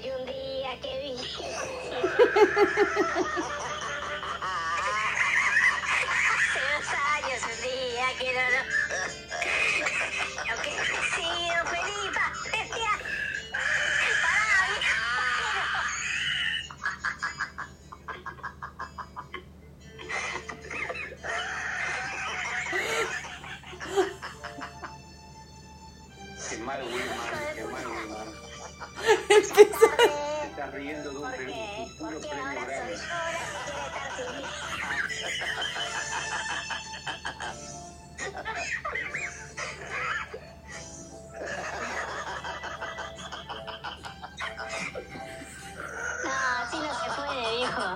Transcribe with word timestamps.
que 0.00 0.10
vi. 1.04 1.14
Hace 6.34 6.60
dos 6.72 6.88
años 7.14 7.40
un 7.44 7.58
día 7.62 8.06
que 8.18 8.28
no 8.34 8.44
lo... 8.50 8.60
Lo 10.50 10.54
que 10.62 10.70
ha 10.70 10.82
sido 11.14 11.58
Felipa, 11.70 12.24
bestia. 12.50 12.92
Pará, 14.22 14.58
viejo. 14.68 15.78
Qué 26.50 26.56
mal, 26.58 26.80
Wilmar, 26.82 27.54
qué 27.54 27.62
mal, 27.64 27.86
Wilmar. 27.86 28.26
¿Por 30.74 30.82
riendo 30.82 31.10
de 31.12 31.18
un, 31.18 31.32
qué? 31.32 31.38
un 31.78 31.96
puro 31.98 32.10
Porque 32.10 32.28
premio 32.28 32.46
ahora 32.46 32.64
Grammy. 32.64 32.96
soy 32.96 32.96
que 32.96 33.02
quiere 35.06 35.28
estar. 35.28 35.48
No, 46.24 46.30
así 46.62 46.76
no 46.78 46.94
se 46.98 47.06
puede, 47.20 47.56
viejo. 47.56 47.86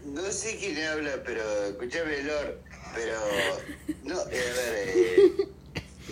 No 0.05 0.31
sé 0.31 0.57
quién 0.57 0.77
habla, 0.87 1.21
pero 1.25 1.41
escúchame, 1.65 2.23
Lord, 2.23 2.59
pero 2.95 3.17
no, 4.03 4.19
a 4.19 4.25
ver, 4.25 4.35
eh, 4.87 5.47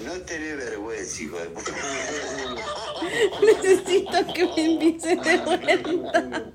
no 0.04 0.14
tenés 0.22 0.58
vergüenza, 0.58 1.24
hijo 1.24 1.40
de 1.40 1.50
puta. 1.50 1.72
Necesito 3.42 4.34
que 4.34 4.46
me 4.46 4.66
empiece 4.74 5.16
de 5.16 5.38
vuelta. 5.38 6.52